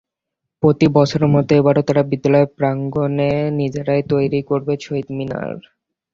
[0.63, 5.49] প্রতিবছরের মতো এবারও তারা বিদ্যালয় প্রাঙ্গণে নিজেরাই তৈির করবে শহীদ মিনার।